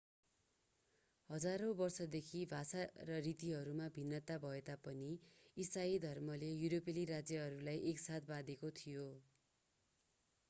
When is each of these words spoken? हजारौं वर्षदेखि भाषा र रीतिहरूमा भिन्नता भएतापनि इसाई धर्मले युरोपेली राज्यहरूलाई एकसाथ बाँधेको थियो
हजारौं 1.29 1.73
वर्षदेखि 1.81 2.39
भाषा 2.53 2.85
र 3.09 3.17
रीतिहरूमा 3.25 3.89
भिन्नता 3.97 4.37
भएतापनि 4.41 5.09
इसाई 5.57 5.99
धर्मले 6.03 6.49
युरोपेली 6.55 7.03
राज्यहरूलाई 7.11 7.83
एकसाथ 7.91 8.31
बाँधेको 8.31 8.73
थियो 8.79 9.05